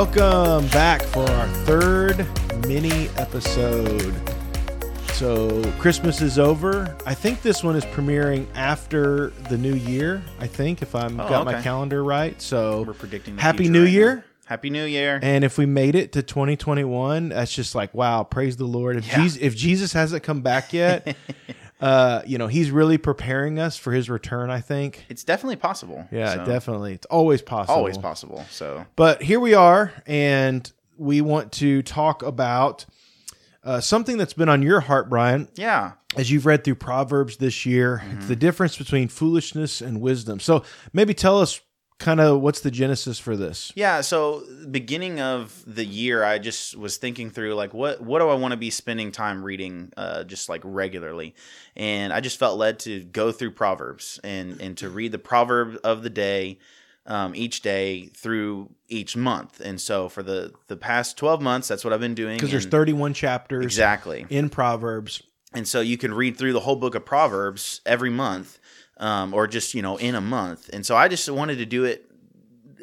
Welcome 0.00 0.68
back 0.72 1.00
for 1.04 1.22
our 1.22 1.46
third 1.64 2.26
mini 2.68 3.08
episode. 3.16 4.14
So, 5.14 5.62
Christmas 5.78 6.20
is 6.20 6.38
over. 6.38 6.94
I 7.06 7.14
think 7.14 7.40
this 7.40 7.64
one 7.64 7.76
is 7.76 7.84
premiering 7.86 8.46
after 8.54 9.30
the 9.48 9.56
new 9.56 9.72
year. 9.72 10.22
I 10.38 10.48
think, 10.48 10.82
if 10.82 10.94
I'm 10.94 11.18
Oh, 11.18 11.26
got 11.26 11.46
my 11.46 11.62
calendar 11.62 12.04
right. 12.04 12.40
So, 12.42 12.82
We're 12.82 12.92
predicting. 12.92 13.38
Happy 13.38 13.70
New 13.70 13.84
right 13.84 13.90
Year. 13.92 14.14
now. 14.16 14.22
Happy 14.44 14.68
New 14.68 14.84
Year. 14.84 15.18
And 15.22 15.44
if 15.44 15.56
we 15.56 15.64
made 15.64 15.94
it 15.94 16.12
to 16.12 16.22
2021, 16.22 17.30
that's 17.30 17.54
just 17.54 17.74
like 17.74 17.94
wow, 17.94 18.22
praise 18.22 18.58
the 18.58 18.66
Lord. 18.66 18.96
If 18.98 19.08
Yeah. 19.08 19.16
Jesus, 19.22 19.38
if 19.40 19.56
Jesus 19.56 19.94
hasn't 19.94 20.22
come 20.22 20.42
back 20.42 20.74
yet, 20.74 21.16
uh, 21.80 22.22
you 22.26 22.38
know, 22.38 22.46
he's 22.46 22.70
really 22.70 22.98
preparing 22.98 23.58
us 23.58 23.76
for 23.76 23.92
his 23.92 24.08
return, 24.08 24.50
I 24.50 24.60
think. 24.60 25.04
it's 25.08 25.24
definitely 25.24 25.56
possible. 25.56 26.06
Yeah, 26.10 26.34
So, 26.34 26.44
definitely. 26.46 26.94
It's 26.94 27.06
always 27.06 27.42
possible. 27.42 27.74
Always 27.74 27.98
possible. 27.98 28.44
So 28.50 28.86
But 28.96 29.22
here 29.22 29.40
we 29.40 29.54
are, 29.54 29.92
and 30.06 30.70
we 30.96 31.20
want 31.20 31.52
to 31.52 31.82
talk 31.82 32.22
about 32.22 32.86
uh, 33.62 33.80
something 33.80 34.16
that's 34.16 34.32
been 34.32 34.48
on 34.48 34.62
your 34.62 34.80
heart, 34.80 35.10
Brian, 35.10 35.48
yeah, 35.56 35.92
as 36.16 36.30
you've 36.30 36.46
read 36.46 36.64
through 36.64 36.76
Proverbs 36.76 37.36
this 37.36 37.66
year. 37.66 38.00
Mm-hmm. 38.02 38.18
It's 38.18 38.28
the 38.28 38.36
difference 38.36 38.78
between 38.78 39.08
foolishness 39.08 39.80
and 39.82 40.00
wisdom. 40.00 40.40
So 40.40 40.62
maybe 40.92 41.12
tell 41.14 41.40
us 41.40 41.60
kind 41.98 42.20
of 42.20 42.40
what's 42.40 42.60
the 42.60 42.70
genesis 42.70 43.18
for 43.18 43.36
this. 43.36 43.72
yeah. 43.74 44.00
So 44.00 44.44
beginning 44.70 45.20
of 45.20 45.62
the 45.66 45.84
year, 45.84 46.22
I 46.22 46.38
just 46.38 46.76
was 46.76 46.96
thinking 46.98 47.30
through 47.30 47.54
like 47.54 47.72
what 47.74 48.00
what 48.00 48.18
do 48.20 48.28
I 48.28 48.34
want 48.34 48.52
to 48.52 48.56
be 48.58 48.70
spending 48.70 49.12
time 49.12 49.42
reading, 49.42 49.92
uh, 49.96 50.24
just 50.24 50.48
like 50.48 50.60
regularly, 50.64 51.34
and 51.74 52.12
I 52.12 52.20
just 52.20 52.38
felt 52.38 52.58
led 52.58 52.78
to 52.80 53.02
go 53.04 53.32
through 53.32 53.52
Proverbs 53.52 54.20
and 54.22 54.60
and 54.60 54.76
to 54.78 54.90
read 54.90 55.12
the 55.12 55.18
proverb 55.18 55.78
of 55.84 56.02
the 56.02 56.10
day. 56.10 56.58
Um, 57.08 57.36
each 57.36 57.62
day 57.62 58.06
through 58.16 58.68
each 58.88 59.16
month, 59.16 59.60
and 59.60 59.80
so 59.80 60.08
for 60.08 60.24
the 60.24 60.52
the 60.66 60.76
past 60.76 61.16
twelve 61.16 61.40
months, 61.40 61.68
that's 61.68 61.84
what 61.84 61.92
I've 61.92 62.00
been 62.00 62.16
doing. 62.16 62.36
Because 62.36 62.50
there's 62.50 62.66
31 62.66 63.14
chapters 63.14 63.64
exactly 63.64 64.26
in 64.28 64.48
Proverbs. 64.48 65.22
And 65.52 65.66
so 65.66 65.80
you 65.80 65.96
can 65.96 66.12
read 66.12 66.36
through 66.36 66.52
the 66.52 66.60
whole 66.60 66.76
book 66.76 66.94
of 66.94 67.04
proverbs 67.04 67.80
every 67.86 68.10
month 68.10 68.58
um, 68.98 69.34
or 69.34 69.46
just 69.46 69.74
you 69.74 69.82
know 69.82 69.96
in 69.96 70.14
a 70.14 70.20
month. 70.20 70.70
And 70.72 70.84
so 70.84 70.96
i 70.96 71.08
just 71.08 71.28
wanted 71.30 71.58
to 71.58 71.66
do 71.66 71.84
it 71.84 72.10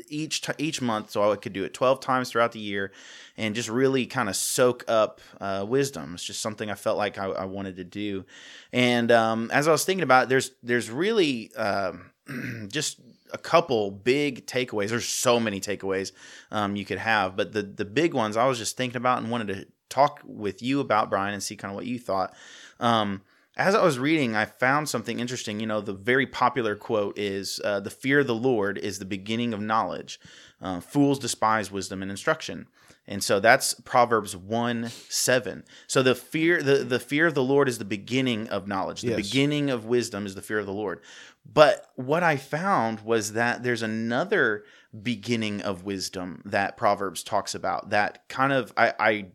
each 0.10 0.42
t- 0.42 0.54
each 0.58 0.82
month 0.82 1.10
so 1.10 1.32
i 1.32 1.36
could 1.36 1.54
do 1.54 1.64
it 1.64 1.74
12 1.74 2.00
times 2.00 2.30
throughout 2.30 2.52
the 2.52 2.60
year 2.60 2.92
and 3.38 3.56
just 3.56 3.70
really 3.70 4.06
kind 4.06 4.30
of 4.30 4.36
soak 4.36 4.84
up 4.88 5.22
uh, 5.42 5.66
wisdom. 5.68 6.14
It's 6.14 6.24
just 6.24 6.42
something 6.42 6.70
i 6.70 6.76
felt 6.76 6.98
like 6.98 7.18
i, 7.18 7.26
I 7.26 7.46
wanted 7.46 7.78
to 7.78 7.84
do. 7.84 8.26
And 8.72 9.12
um, 9.12 9.50
as 9.52 9.68
i 9.68 9.72
was 9.72 9.86
thinking 9.86 10.04
about 10.04 10.24
it, 10.24 10.30
there's 10.30 10.52
there's 10.62 10.90
really 10.90 11.54
um, 11.56 12.12
just 12.68 13.00
a 13.32 13.38
couple 13.38 13.90
big 13.90 14.46
takeaways. 14.46 14.90
There's 14.90 15.10
so 15.10 15.40
many 15.40 15.60
takeaways 15.60 16.12
um, 16.52 16.76
you 16.76 16.86
could 16.86 17.00
have 17.00 17.36
but 17.36 17.54
the 17.54 17.64
the 17.64 17.86
big 17.86 18.14
ones 18.14 18.38
i 18.38 18.46
was 18.46 18.58
just 18.58 18.78
thinking 18.78 18.98
about 18.98 19.20
and 19.20 19.32
wanted 19.32 19.48
to 19.48 19.68
talk 19.90 20.20
with 20.26 20.62
you 20.62 20.80
about 20.80 21.10
brian 21.10 21.34
and 21.34 21.44
see 21.44 21.56
kind 21.56 21.72
of 21.72 21.76
what 21.76 21.86
you 21.86 22.00
thought 22.00 22.34
um, 22.80 23.22
as 23.56 23.76
I 23.76 23.84
was 23.84 24.00
reading, 24.00 24.36
I 24.36 24.46
found 24.46 24.90
something 24.90 25.20
interesting. 25.20 25.60
You 25.60 25.68
know, 25.68 25.80
the 25.80 25.94
very 25.94 26.26
popular 26.26 26.76
quote 26.76 27.18
is 27.20 27.62
uh, 27.64 27.80
The 27.80 27.92
fear 27.92 28.22
of 28.22 28.28
the 28.28 28.34
Lord 28.34 28.80
is 28.80 28.98
the 28.98 29.06
beginning 29.06 29.54
of 29.54 29.62
knowledge. 29.62 30.20
Uh, 30.60 30.80
Fools 30.80 31.20
despise 31.20 31.72
wisdom 31.72 32.02
and 32.02 32.10
instruction. 32.10 32.68
And 33.06 33.24
so 33.24 33.40
that's 33.40 33.74
Proverbs 33.82 34.36
1 34.36 34.88
7. 35.10 35.64
So 35.88 36.02
the 36.02 36.16
fear, 36.16 36.64
the, 36.64 36.78
the 36.78 37.00
fear 37.00 37.28
of 37.28 37.34
the 37.36 37.44
Lord 37.44 37.68
is 37.68 37.78
the 37.78 37.86
beginning 37.86 38.48
of 38.50 38.68
knowledge. 38.68 39.02
The 39.02 39.10
Yes. 39.10 39.18
beginning 39.18 39.70
of 39.70 39.86
wisdom 39.86 40.26
is 40.26 40.36
the 40.36 40.42
fear 40.42 40.60
of 40.60 40.66
the 40.66 40.74
Lord. 40.74 41.02
But 41.46 41.88
what 41.96 42.24
I 42.24 42.38
found 42.38 43.02
was 43.02 43.34
that 43.34 43.62
there's 43.62 43.82
another 43.82 44.64
beginning 45.02 45.62
of 45.62 45.84
wisdom 45.84 46.42
that 46.46 46.78
Proverbs 46.78 47.22
talks 47.24 47.54
about 47.54 47.90
that 47.90 48.28
kind 48.30 48.54
of 48.54 48.72
I, 48.78 48.94
I 48.98 49.26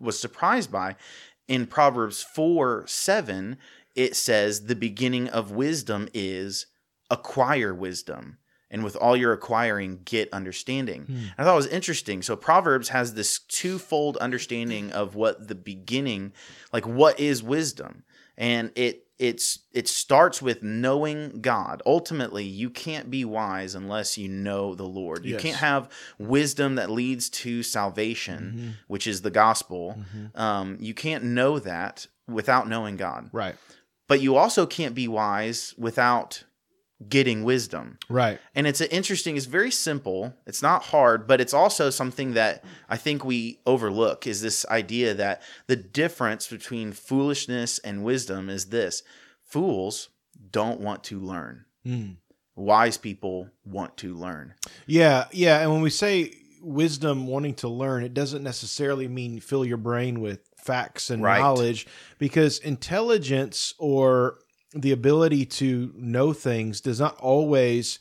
was 0.00 0.18
surprised 0.18 0.70
by. 0.70 0.96
In 1.48 1.66
Proverbs 1.66 2.22
4 2.22 2.84
7, 2.86 3.56
it 3.94 4.16
says, 4.16 4.66
The 4.66 4.76
beginning 4.76 5.28
of 5.28 5.50
wisdom 5.50 6.08
is 6.14 6.66
acquire 7.10 7.74
wisdom. 7.74 8.38
And 8.70 8.84
with 8.84 8.94
all 8.94 9.16
your 9.16 9.32
acquiring, 9.32 10.02
get 10.04 10.32
understanding. 10.32 11.02
Hmm. 11.06 11.18
I 11.36 11.42
thought 11.42 11.54
it 11.54 11.56
was 11.56 11.66
interesting. 11.66 12.22
So 12.22 12.36
Proverbs 12.36 12.90
has 12.90 13.14
this 13.14 13.40
twofold 13.40 14.16
understanding 14.18 14.92
of 14.92 15.16
what 15.16 15.48
the 15.48 15.56
beginning, 15.56 16.32
like 16.72 16.86
what 16.86 17.18
is 17.18 17.42
wisdom, 17.42 18.04
and 18.38 18.70
it 18.76 19.06
it's 19.20 19.58
it 19.72 19.86
starts 19.86 20.40
with 20.40 20.62
knowing 20.62 21.40
God. 21.42 21.82
Ultimately, 21.84 22.44
you 22.44 22.70
can't 22.70 23.10
be 23.10 23.24
wise 23.24 23.74
unless 23.74 24.16
you 24.16 24.28
know 24.28 24.74
the 24.74 24.84
Lord. 24.88 25.24
You 25.26 25.34
Yes. 25.34 25.42
can't 25.42 25.56
have 25.58 25.90
wisdom 26.18 26.76
that 26.76 26.90
leads 26.90 27.28
to 27.30 27.62
salvation, 27.62 28.76
which 28.88 29.06
is 29.06 29.20
the 29.22 29.30
gospel. 29.30 29.98
Um, 30.34 30.78
you 30.80 30.94
can't 30.94 31.22
know 31.22 31.58
that 31.58 32.06
without 32.26 32.66
knowing 32.68 32.96
God. 32.96 33.28
Right. 33.32 33.56
But 34.08 34.20
you 34.20 34.36
also 34.36 34.66
can't 34.66 34.94
be 34.94 35.06
wise 35.06 35.74
without 35.76 36.44
getting 37.08 37.44
wisdom. 37.44 37.98
Right. 38.08 38.38
And 38.54 38.66
it's 38.66 38.80
a 38.80 38.94
interesting, 38.94 39.36
it's 39.36 39.46
very 39.46 39.70
simple. 39.70 40.34
It's 40.46 40.62
not 40.62 40.84
hard, 40.84 41.26
but 41.26 41.40
it's 41.40 41.54
also 41.54 41.88
something 41.90 42.34
that 42.34 42.62
I 42.88 42.96
think 42.96 43.24
we 43.24 43.60
overlook 43.66 44.26
is 44.26 44.42
this 44.42 44.66
idea 44.66 45.14
that 45.14 45.42
the 45.66 45.76
difference 45.76 46.48
between 46.48 46.92
foolishness 46.92 47.78
and 47.78 48.04
wisdom 48.04 48.50
is 48.50 48.66
this 48.66 49.02
fools 49.42 50.10
don't 50.50 50.80
want 50.80 51.04
to 51.04 51.18
learn. 51.18 51.64
Mm. 51.86 52.16
Wise 52.54 52.98
people 52.98 53.48
want 53.64 53.96
to 53.98 54.14
learn. 54.14 54.54
Yeah, 54.86 55.24
yeah. 55.32 55.60
And 55.60 55.72
when 55.72 55.80
we 55.80 55.90
say 55.90 56.34
wisdom 56.60 57.26
wanting 57.26 57.54
to 57.54 57.68
learn, 57.68 58.04
it 58.04 58.12
doesn't 58.12 58.42
necessarily 58.42 59.08
mean 59.08 59.40
fill 59.40 59.64
your 59.64 59.78
brain 59.78 60.20
with 60.20 60.40
facts 60.58 61.08
and 61.08 61.22
Right. 61.22 61.40
knowledge 61.40 61.86
because 62.18 62.58
intelligence 62.58 63.72
or 63.78 64.38
the 64.72 64.92
ability 64.92 65.46
to 65.46 65.92
know 65.96 66.32
things 66.32 66.80
does 66.80 67.00
not 67.00 67.16
always 67.18 67.98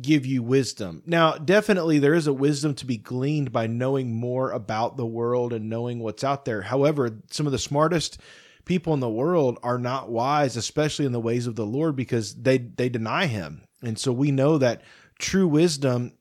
give 0.00 0.26
you 0.26 0.42
wisdom. 0.42 1.02
Now, 1.06 1.36
definitely 1.36 1.98
there 1.98 2.14
is 2.14 2.26
a 2.26 2.32
wisdom 2.32 2.74
to 2.76 2.86
be 2.86 2.96
gleaned 2.96 3.52
by 3.52 3.66
knowing 3.66 4.14
more 4.14 4.50
about 4.50 4.96
the 4.96 5.06
world 5.06 5.52
and 5.52 5.68
knowing 5.68 6.00
what's 6.00 6.24
out 6.24 6.44
there. 6.44 6.62
However, 6.62 7.20
some 7.30 7.46
of 7.46 7.52
the 7.52 7.58
smartest 7.58 8.18
people 8.64 8.94
in 8.94 9.00
the 9.00 9.08
world 9.08 9.58
are 9.62 9.78
not 9.78 10.10
wise, 10.10 10.56
especially 10.56 11.06
in 11.06 11.12
the 11.12 11.20
ways 11.20 11.46
of 11.46 11.56
the 11.56 11.66
Lord 11.66 11.94
because 11.94 12.34
they 12.34 12.58
they 12.58 12.88
deny 12.88 13.26
him. 13.26 13.62
And 13.82 13.98
so 13.98 14.12
we 14.12 14.30
know 14.30 14.58
that 14.58 14.82
true 15.18 15.46
wisdom 15.46 16.12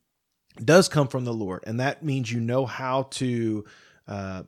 does 0.63 0.87
come 0.87 1.07
from 1.07 1.25
the 1.25 1.33
Lord, 1.33 1.63
and 1.65 1.79
that 1.79 2.03
means 2.03 2.31
you 2.31 2.39
know 2.39 2.65
how 2.65 3.03
to 3.03 3.65
uh, 4.07 4.43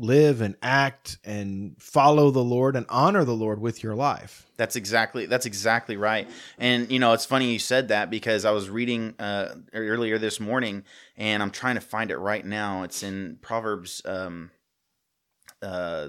live 0.00 0.40
and 0.40 0.56
act 0.62 1.18
and 1.24 1.76
follow 1.78 2.30
the 2.30 2.42
Lord 2.42 2.74
and 2.74 2.86
honor 2.88 3.24
the 3.24 3.34
Lord 3.34 3.60
with 3.60 3.82
your 3.82 3.94
life. 3.94 4.46
That's 4.56 4.76
exactly 4.76 5.26
that's 5.26 5.46
exactly 5.46 5.96
right. 5.96 6.28
And 6.58 6.90
you 6.90 6.98
know, 6.98 7.12
it's 7.12 7.26
funny 7.26 7.52
you 7.52 7.58
said 7.58 7.88
that 7.88 8.10
because 8.10 8.44
I 8.44 8.50
was 8.50 8.68
reading 8.68 9.14
uh, 9.18 9.54
earlier 9.72 10.18
this 10.18 10.40
morning, 10.40 10.84
and 11.16 11.42
I'm 11.42 11.50
trying 11.50 11.76
to 11.76 11.80
find 11.80 12.10
it 12.10 12.18
right 12.18 12.44
now. 12.44 12.82
It's 12.82 13.02
in 13.02 13.38
Proverbs. 13.40 14.02
Um, 14.04 14.50
uh, 15.62 16.08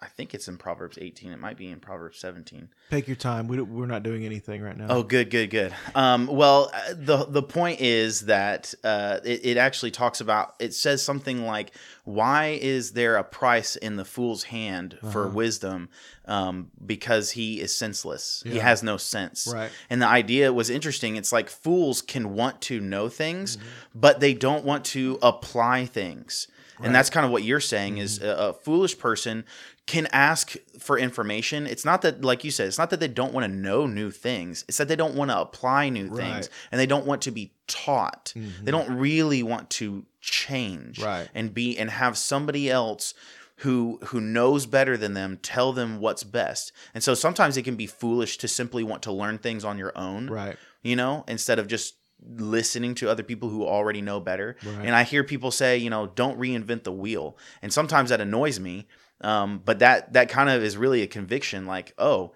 I 0.00 0.06
think 0.08 0.34
it's 0.34 0.48
in 0.48 0.58
Proverbs 0.58 0.98
18. 1.00 1.32
It 1.32 1.38
might 1.38 1.56
be 1.56 1.70
in 1.70 1.80
Proverbs 1.80 2.18
17. 2.18 2.68
Take 2.90 3.06
your 3.06 3.16
time. 3.16 3.48
We 3.48 3.60
we're 3.62 3.86
not 3.86 4.02
doing 4.02 4.26
anything 4.26 4.60
right 4.60 4.76
now. 4.76 4.86
Oh, 4.90 5.02
good, 5.02 5.30
good, 5.30 5.48
good. 5.48 5.72
Um, 5.94 6.26
well, 6.26 6.70
uh, 6.74 6.94
the 6.94 7.24
the 7.24 7.42
point 7.42 7.80
is 7.80 8.22
that 8.22 8.74
uh, 8.84 9.20
it, 9.24 9.46
it 9.46 9.56
actually 9.56 9.92
talks 9.92 10.20
about. 10.20 10.56
It 10.58 10.74
says 10.74 11.00
something 11.02 11.46
like, 11.46 11.72
"Why 12.04 12.58
is 12.60 12.92
there 12.92 13.16
a 13.16 13.24
price 13.24 13.76
in 13.76 13.96
the 13.96 14.04
fool's 14.04 14.42
hand 14.44 14.98
for 15.12 15.26
Uh-huh. 15.26 15.34
wisdom? 15.34 15.88
Um, 16.26 16.70
because 16.84 17.30
he 17.32 17.60
is 17.60 17.74
senseless. 17.74 18.42
He 18.44 18.58
has 18.58 18.82
no 18.82 18.96
sense." 18.98 19.46
Right. 19.50 19.70
And 19.88 20.02
the 20.02 20.08
idea 20.08 20.52
was 20.52 20.68
interesting. 20.70 21.16
It's 21.16 21.32
like 21.32 21.48
fools 21.48 22.02
can 22.02 22.34
want 22.34 22.60
to 22.62 22.80
know 22.80 23.08
things, 23.08 23.56
Mm-hmm. 23.56 23.68
but 23.94 24.20
they 24.20 24.34
don't 24.34 24.64
want 24.64 24.84
to 24.86 25.18
apply 25.22 25.86
things. 25.86 26.48
And 26.82 26.94
that's 26.94 27.10
kind 27.10 27.24
of 27.24 27.32
what 27.32 27.42
you're 27.44 27.60
saying 27.60 27.98
is 27.98 28.18
Mm-hmm. 28.18 28.28
a, 28.28 28.48
a 28.48 28.52
foolish 28.52 28.98
person 28.98 29.44
can 29.86 30.06
ask 30.12 30.56
for 30.78 30.98
information. 30.98 31.66
It's 31.66 31.84
not 31.84 32.02
that, 32.02 32.24
like 32.24 32.42
you 32.44 32.50
said, 32.50 32.66
it's 32.68 32.78
not 32.78 32.90
that 32.90 33.00
they 33.00 33.08
don't 33.08 33.32
want 33.32 33.44
to 33.44 33.52
know 33.52 33.86
new 33.86 34.10
things. 34.10 34.64
It's 34.68 34.78
that 34.78 34.88
they 34.88 34.96
don't 34.96 35.14
want 35.14 35.30
to 35.30 35.38
apply 35.38 35.88
new 35.90 36.08
things 36.08 36.48
and 36.72 36.80
they 36.80 36.86
don't 36.86 37.06
want 37.06 37.22
to 37.22 37.30
be 37.30 37.52
taught. 37.66 38.32
Mhm. 38.36 38.64
They 38.64 38.70
don't 38.70 38.96
really 38.98 39.42
want 39.42 39.70
to 39.70 40.04
change 40.20 40.98
Right. 41.00 41.28
and 41.34 41.52
be 41.54 41.76
and 41.78 41.90
have 41.90 42.16
somebody 42.16 42.70
else 42.70 43.14
who 43.58 44.00
who 44.06 44.20
knows 44.20 44.66
better 44.66 44.96
than 44.96 45.14
them 45.14 45.38
tell 45.40 45.72
them 45.72 46.00
what's 46.00 46.24
best. 46.24 46.72
And 46.92 47.04
so 47.04 47.14
sometimes 47.14 47.56
it 47.56 47.62
can 47.62 47.76
be 47.76 47.86
foolish 47.86 48.36
to 48.38 48.48
simply 48.48 48.82
want 48.82 49.02
to 49.04 49.12
learn 49.12 49.38
things 49.38 49.64
on 49.64 49.78
your 49.78 49.96
own 49.96 50.28
Right. 50.28 50.56
you 50.82 50.96
know, 50.96 51.24
instead 51.28 51.58
of 51.60 51.68
just 51.68 51.94
listening 52.22 52.94
to 52.96 53.10
other 53.10 53.22
people 53.22 53.48
who 53.48 53.64
already 53.64 54.02
know 54.02 54.20
better. 54.20 54.56
Right. 54.64 54.86
And 54.86 54.94
I 54.94 55.02
hear 55.02 55.24
people 55.24 55.50
say, 55.50 55.76
you 55.76 55.90
know, 55.90 56.06
don't 56.06 56.38
reinvent 56.38 56.84
the 56.84 56.92
wheel. 56.92 57.36
And 57.62 57.72
sometimes 57.72 58.10
that 58.10 58.20
annoys 58.20 58.58
me. 58.60 58.86
Um, 59.20 59.62
but 59.64 59.78
that 59.78 60.12
that 60.12 60.28
kind 60.28 60.50
of 60.50 60.62
is 60.62 60.76
really 60.76 61.02
a 61.02 61.06
conviction 61.06 61.66
like, 61.66 61.94
oh, 61.98 62.32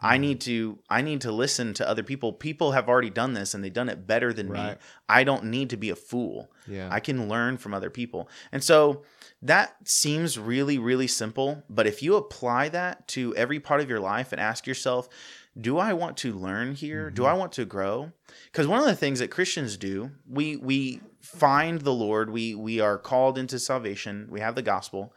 I 0.00 0.18
need 0.18 0.40
to 0.42 0.78
I 0.88 1.02
need 1.02 1.22
to 1.22 1.32
listen 1.32 1.74
to 1.74 1.88
other 1.88 2.02
people. 2.02 2.32
People 2.32 2.72
have 2.72 2.88
already 2.88 3.10
done 3.10 3.34
this 3.34 3.54
and 3.54 3.64
they've 3.64 3.72
done 3.72 3.88
it 3.88 4.06
better 4.06 4.32
than 4.32 4.50
me. 4.50 4.74
I 5.08 5.24
don't 5.24 5.44
need 5.44 5.70
to 5.70 5.76
be 5.76 5.90
a 5.90 5.96
fool. 5.96 6.50
Yeah. 6.66 6.88
I 6.90 7.00
can 7.00 7.28
learn 7.28 7.56
from 7.56 7.74
other 7.74 7.90
people. 7.90 8.28
And 8.52 8.62
so 8.62 9.02
that 9.42 9.76
seems 9.88 10.38
really 10.38 10.78
really 10.78 11.06
simple, 11.06 11.62
but 11.68 11.86
if 11.86 12.02
you 12.02 12.16
apply 12.16 12.68
that 12.70 13.06
to 13.08 13.34
every 13.36 13.60
part 13.60 13.80
of 13.80 13.88
your 13.88 14.00
life 14.00 14.32
and 14.32 14.40
ask 14.40 14.66
yourself, 14.66 15.08
do 15.60 15.78
I 15.78 15.92
want 15.92 16.16
to 16.18 16.32
learn 16.32 16.74
here? 16.74 17.10
Do 17.10 17.22
mm-hmm. 17.22 17.30
I 17.30 17.34
want 17.34 17.52
to 17.52 17.64
grow? 17.64 18.12
Because 18.46 18.66
one 18.66 18.80
of 18.80 18.86
the 18.86 18.94
things 18.94 19.18
that 19.18 19.30
Christians 19.30 19.76
do, 19.76 20.10
we 20.28 20.56
we 20.56 21.00
find 21.20 21.80
the 21.80 21.94
Lord, 21.94 22.30
we 22.30 22.54
we 22.54 22.80
are 22.80 22.98
called 22.98 23.38
into 23.38 23.58
salvation, 23.58 24.28
we 24.30 24.40
have 24.40 24.54
the 24.54 24.62
gospel. 24.62 25.12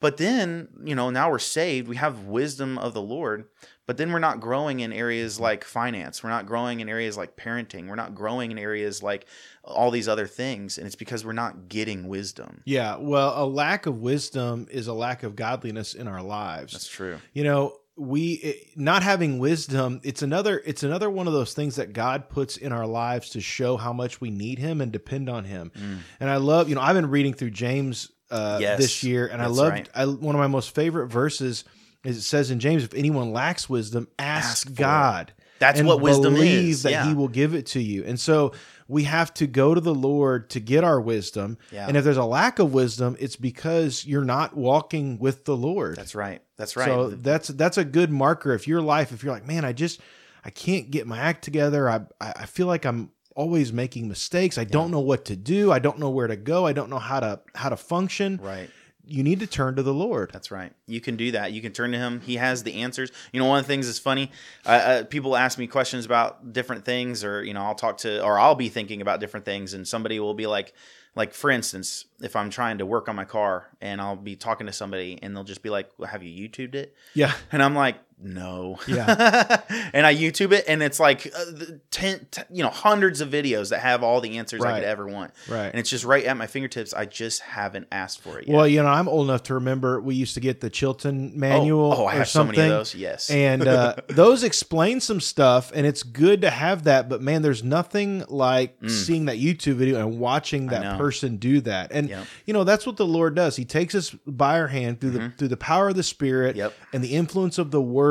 But 0.00 0.16
then, 0.16 0.68
you 0.84 0.94
know, 0.94 1.10
now 1.10 1.28
we're 1.28 1.40
saved, 1.40 1.88
we 1.88 1.96
have 1.96 2.22
wisdom 2.22 2.78
of 2.78 2.94
the 2.94 3.02
Lord, 3.02 3.46
but 3.84 3.96
then 3.96 4.12
we're 4.12 4.20
not 4.20 4.38
growing 4.38 4.78
in 4.78 4.92
areas 4.92 5.40
like 5.40 5.64
finance. 5.64 6.22
We're 6.22 6.30
not 6.30 6.46
growing 6.46 6.78
in 6.78 6.88
areas 6.88 7.16
like 7.16 7.36
parenting. 7.36 7.88
We're 7.88 7.96
not 7.96 8.14
growing 8.14 8.52
in 8.52 8.58
areas 8.58 9.02
like 9.02 9.26
all 9.64 9.90
these 9.90 10.06
other 10.06 10.28
things. 10.28 10.78
And 10.78 10.86
it's 10.86 10.94
because 10.94 11.24
we're 11.24 11.32
not 11.32 11.68
getting 11.68 12.06
wisdom. 12.06 12.62
Yeah, 12.64 12.96
well, 12.96 13.42
a 13.42 13.44
lack 13.44 13.86
of 13.86 13.98
wisdom 13.98 14.68
is 14.70 14.86
a 14.86 14.94
lack 14.94 15.24
of 15.24 15.34
godliness 15.34 15.94
in 15.94 16.06
our 16.06 16.22
lives. 16.22 16.74
That's 16.74 16.88
true. 16.88 17.18
you 17.32 17.42
know 17.42 17.74
we 17.98 18.34
it, 18.34 18.68
not 18.76 19.02
having 19.02 19.38
wisdom 19.40 20.00
it's 20.04 20.22
another 20.22 20.62
it's 20.64 20.84
another 20.84 21.10
one 21.10 21.26
of 21.26 21.32
those 21.32 21.52
things 21.52 21.76
that 21.76 21.92
god 21.92 22.28
puts 22.28 22.56
in 22.56 22.70
our 22.72 22.86
lives 22.86 23.30
to 23.30 23.40
show 23.40 23.76
how 23.76 23.92
much 23.92 24.20
we 24.20 24.30
need 24.30 24.58
him 24.58 24.80
and 24.80 24.92
depend 24.92 25.28
on 25.28 25.44
him 25.44 25.72
and 26.20 26.30
i 26.30 26.36
love 26.36 26.68
you 26.68 26.74
know 26.76 26.80
i've 26.80 26.94
been 26.94 27.10
reading 27.10 27.34
through 27.34 27.50
james 27.50 28.10
uh, 28.30 28.58
Yes, 28.60 28.78
this 28.78 29.02
year 29.02 29.26
and 29.26 29.42
i 29.42 29.46
loved 29.46 29.72
right. 29.72 29.88
I, 29.94 30.04
one 30.06 30.34
of 30.34 30.38
my 30.38 30.46
most 30.46 30.74
favorite 30.74 31.08
verses 31.08 31.64
is 32.04 32.18
it 32.18 32.22
says 32.22 32.50
in 32.50 32.60
james 32.60 32.84
if 32.84 32.94
anyone 32.94 33.32
lacks 33.32 33.68
wisdom 33.68 34.06
ask, 34.18 34.48
Ask 34.48 34.66
for 34.66 34.72
it. 34.72 35.32
That's 35.58 35.82
what 35.82 36.00
wisdom 36.00 36.34
believe 36.34 36.68
is. 36.70 36.82
that 36.84 36.92
yeah. 36.92 37.06
he 37.08 37.14
will 37.14 37.28
give 37.28 37.54
it 37.54 37.66
to 37.66 37.80
you 37.80 38.04
and 38.04 38.18
so 38.18 38.52
we 38.86 39.04
have 39.04 39.34
to 39.34 39.46
go 39.46 39.74
to 39.74 39.80
the 39.80 39.94
lord 39.94 40.48
to 40.50 40.60
get 40.60 40.84
our 40.84 41.00
wisdom 41.00 41.58
Yeah. 41.70 41.86
and 41.88 41.96
if 41.96 42.04
there's 42.04 42.16
a 42.16 42.24
lack 42.24 42.58
of 42.58 42.72
wisdom 42.72 43.16
it's 43.18 43.36
because 43.36 44.06
you're 44.06 44.24
not 44.24 44.56
walking 44.56 45.18
with 45.18 45.44
the 45.44 45.56
lord 45.56 45.96
That's 45.96 46.14
right. 46.14 46.40
That's 46.56 46.76
right. 46.76 46.86
so 46.86 47.10
that's 47.10 47.48
that's 47.48 47.78
a 47.78 47.84
good 47.84 48.10
marker 48.10 48.52
if 48.54 48.66
your 48.66 48.80
life 48.82 49.12
if 49.12 49.22
you're 49.22 49.32
like, 49.32 49.46
man, 49.46 49.64
I 49.64 49.72
just 49.72 50.00
I 50.44 50.50
can't 50.50 50.90
get 50.90 51.06
my 51.06 51.18
act 51.18 51.44
together. 51.44 51.88
I 51.88 52.00
I 52.20 52.32
I 52.36 52.46
feel 52.46 52.66
like 52.66 52.84
I'm 52.84 53.10
always 53.36 53.72
making 53.72 54.08
mistakes. 54.08 54.58
I 54.58 54.64
don't 54.64 54.90
know 54.90 54.98
what 55.00 55.24
to 55.26 55.36
do. 55.36 55.70
I 55.70 55.78
don't 55.78 55.98
know 56.00 56.10
where 56.10 56.26
to 56.26 56.34
go. 56.36 56.66
I 56.66 56.72
don't 56.72 56.90
know 56.90 56.98
how 56.98 57.20
to 57.20 57.40
how 57.54 57.68
to 57.68 57.76
function. 57.76 58.40
right. 58.42 58.68
You 59.10 59.22
need 59.22 59.40
to 59.40 59.46
turn 59.46 59.76
to 59.76 59.82
the 59.82 59.94
Lord. 59.94 60.30
That's 60.32 60.50
right. 60.50 60.72
You 60.86 61.00
can 61.00 61.16
do 61.16 61.32
that. 61.32 61.52
You 61.52 61.62
can 61.62 61.72
turn 61.72 61.92
to 61.92 61.98
him. 61.98 62.20
He 62.20 62.36
has 62.36 62.62
the 62.62 62.82
answers. 62.82 63.10
You 63.32 63.40
know, 63.40 63.46
one 63.46 63.58
of 63.58 63.64
the 63.64 63.68
things 63.68 63.86
that's 63.86 63.98
funny. 63.98 64.30
Uh, 64.66 64.68
uh, 64.68 65.04
people 65.04 65.34
ask 65.34 65.58
me 65.58 65.66
questions 65.66 66.04
about 66.04 66.52
different 66.52 66.84
things, 66.84 67.24
or 67.24 67.42
you 67.42 67.54
know, 67.54 67.62
I'll 67.62 67.74
talk 67.74 67.98
to, 67.98 68.22
or 68.22 68.38
I'll 68.38 68.54
be 68.54 68.68
thinking 68.68 69.00
about 69.00 69.20
different 69.20 69.46
things, 69.46 69.72
and 69.72 69.88
somebody 69.88 70.20
will 70.20 70.34
be 70.34 70.46
like, 70.46 70.74
like 71.14 71.32
for 71.32 71.50
instance, 71.50 72.04
if 72.20 72.36
I'm 72.36 72.50
trying 72.50 72.78
to 72.78 72.86
work 72.86 73.08
on 73.08 73.16
my 73.16 73.24
car, 73.24 73.68
and 73.80 74.00
I'll 74.00 74.16
be 74.16 74.36
talking 74.36 74.66
to 74.66 74.72
somebody, 74.72 75.18
and 75.22 75.34
they'll 75.34 75.44
just 75.44 75.62
be 75.62 75.70
like, 75.70 75.90
well, 75.96 76.10
"Have 76.10 76.22
you 76.22 76.48
YouTubed 76.48 76.74
it?" 76.74 76.94
Yeah. 77.14 77.32
And 77.50 77.62
I'm 77.62 77.74
like, 77.74 77.96
no. 78.20 78.78
Yeah. 78.88 79.60
and 79.92 80.06
I 80.06 80.14
YouTube 80.14 80.52
it, 80.52 80.64
and 80.68 80.82
it's 80.82 80.98
like 80.98 81.26
uh, 81.26 81.44
the 81.46 81.80
ten, 81.90 82.26
you 82.50 82.62
know, 82.62 82.68
hundreds 82.70 83.20
of 83.20 83.28
videos 83.30 83.70
that 83.70 83.80
have 83.80 84.02
all 84.02 84.20
the 84.20 84.38
answers 84.38 84.62
I 84.64 84.74
could 84.80 84.84
ever 84.88 85.06
want. 85.06 85.32
Right. 85.48 85.66
And 85.66 85.76
it's 85.78 85.90
just 85.90 86.04
right 86.04 86.24
at 86.24 86.36
my 86.36 86.46
fingertips. 86.46 86.92
I 86.92 87.04
just 87.06 87.40
haven't 87.42 87.86
asked 87.92 88.20
for 88.20 88.38
it 88.38 88.48
yet. 88.48 88.56
Well, 88.56 88.66
you 88.66 88.82
know, 88.82 88.88
I'm 88.88 89.08
old 89.08 89.28
enough 89.28 89.44
to 89.44 89.54
remember 89.54 90.00
we 90.00 90.14
used 90.14 90.34
to 90.34 90.40
get 90.40 90.60
the 90.60 90.70
Chilton 90.70 91.38
manual 91.38 91.92
Oh, 91.92 92.02
oh 92.02 92.04
I 92.06 92.14
or 92.14 92.18
have 92.18 92.28
so 92.28 92.44
many 92.44 92.58
of 92.60 92.68
those. 92.68 92.94
Yes. 92.94 93.30
and 93.30 93.66
uh, 93.66 93.94
those 94.08 94.42
explain 94.42 95.00
some 95.00 95.20
stuff, 95.20 95.70
and 95.74 95.86
it's 95.86 96.02
good 96.02 96.42
to 96.42 96.50
have 96.50 96.84
that. 96.84 97.08
But 97.08 97.22
man, 97.22 97.42
there's 97.42 97.62
nothing 97.62 98.24
like 98.28 98.76
seeing 98.88 99.26
that 99.26 99.36
YouTube 99.38 99.74
video 99.74 99.98
and 100.00 100.18
watching 100.18 100.66
that 100.68 100.78
Mm. 100.88 100.96
person 100.98 101.36
do 101.36 101.60
that. 101.62 101.92
And 101.92 102.08
Yep. 102.08 102.26
you 102.46 102.54
know 102.54 102.64
that's 102.64 102.86
what 102.86 102.96
the 102.96 103.04
Lord 103.06 103.34
does. 103.34 103.56
He 103.56 103.64
takes 103.64 103.94
us 103.94 104.10
by 104.26 104.58
our 104.58 104.68
hand 104.68 105.00
through 105.00 105.10
the 105.10 105.32
through 105.36 105.48
the 105.48 105.56
power 105.56 105.88
of 105.90 105.96
the 105.96 106.02
Spirit 106.02 106.50
Mm-hmm. 106.50 106.58
Yep. 106.58 106.74
and 106.92 107.04
the 107.04 107.14
influence 107.14 107.58
of 107.58 107.70
the 107.70 107.82
Word, 107.82 108.07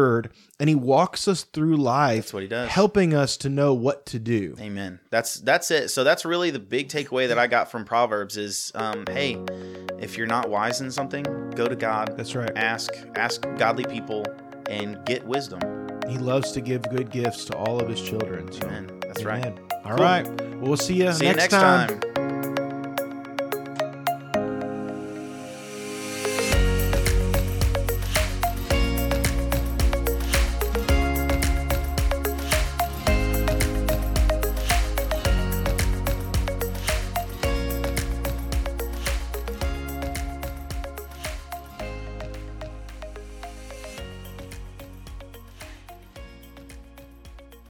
and 0.59 0.69
He 0.69 0.75
walks 0.75 1.27
us 1.27 1.43
through 1.43 1.77
life. 1.77 2.17
That's 2.25 2.33
what 2.33 2.43
he 2.43 2.49
does. 2.49 2.69
helping 2.69 3.13
us 3.13 3.37
to 3.37 3.49
know 3.49 3.73
what 3.73 4.05
to 4.07 4.19
do. 4.19 4.55
Amen. 4.59 4.99
That's 5.09 5.35
that's 5.39 5.69
it. 5.71 5.89
So 5.89 6.03
that's 6.03 6.25
really 6.25 6.49
the 6.51 6.59
big 6.59 6.89
takeaway 6.89 7.27
that 7.27 7.37
I 7.39 7.47
got 7.47 7.69
from 7.71 7.85
Proverbs 7.85 8.37
is, 8.37 8.71
um, 8.75 9.05
hey, 9.09 9.37
if 9.99 10.17
you're 10.17 10.27
not 10.27 10.49
wise 10.49 10.81
in 10.81 10.91
something, 10.91 11.23
go 11.55 11.67
to 11.67 11.75
God. 11.75 12.15
That's 12.17 12.35
right. 12.35 12.51
Ask 12.55 12.91
ask 13.15 13.41
godly 13.57 13.85
people 13.85 14.25
and 14.69 15.03
get 15.05 15.25
wisdom. 15.25 15.59
He 16.09 16.17
loves 16.17 16.51
to 16.53 16.61
give 16.61 16.81
good 16.89 17.09
gifts 17.09 17.45
to 17.45 17.55
all 17.57 17.79
of 17.81 17.89
His 17.89 18.01
children. 18.01 18.51
So, 18.51 18.65
Amen. 18.67 18.99
That's 19.01 19.23
right. 19.23 19.45
Amen. 19.45 19.59
All 19.83 19.95
Cool. 19.95 20.03
right. 20.05 20.27
Well, 20.55 20.69
we'll 20.69 20.77
see 20.77 20.95
you 20.95 21.11
See 21.13 21.25
you 21.27 21.33
next 21.33 21.51
next 21.51 21.53
time. 21.53 21.99
time. 21.99 22.16